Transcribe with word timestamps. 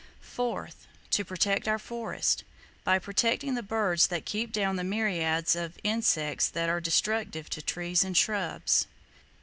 Fourth,—To 0.19 1.23
protect 1.23 1.67
our 1.67 1.77
forests, 1.77 2.43
by 2.83 2.97
protecting 2.97 3.53
the 3.53 3.61
birds 3.61 4.07
that 4.07 4.25
keep 4.25 4.51
down 4.51 4.75
the 4.75 4.83
myriads 4.83 5.55
of 5.55 5.77
insects 5.83 6.49
that 6.49 6.69
are 6.69 6.81
destructive 6.81 7.51
to 7.51 7.61
trees 7.61 8.03
and 8.03 8.17
shrubs. 8.17 8.87